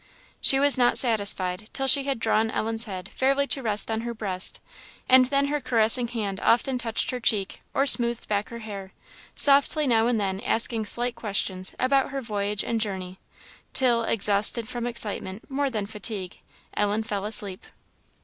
She 0.41 0.59
was 0.59 0.79
not 0.79 0.97
satisfied 0.97 1.69
till 1.73 1.85
she 1.85 2.05
had 2.05 2.17
drawn 2.17 2.49
Ellen's 2.49 2.85
head 2.85 3.07
fairly 3.09 3.45
to 3.45 3.61
rest 3.61 3.91
on 3.91 4.01
her 4.01 4.15
breast, 4.15 4.59
and 5.07 5.25
then 5.27 5.45
her 5.45 5.61
caressing 5.61 6.07
hand 6.07 6.39
often 6.39 6.79
touched 6.79 7.11
her 7.11 7.19
cheek, 7.19 7.61
or 7.75 7.85
smoothed 7.85 8.27
back 8.27 8.49
her 8.49 8.57
hair, 8.65 8.93
softly 9.35 9.85
now 9.85 10.07
and 10.07 10.19
then 10.19 10.39
asking 10.41 10.85
slight 10.87 11.13
questions 11.13 11.75
about 11.77 12.09
her 12.09 12.19
voyage 12.19 12.63
and 12.63 12.81
journey, 12.81 13.19
till, 13.73 14.01
exhausted 14.03 14.67
from 14.67 14.87
excitement 14.87 15.47
more 15.51 15.69
than 15.69 15.85
fatigue, 15.85 16.39
Ellen 16.73 17.03
fell 17.03 17.23
asleep. 17.23 17.63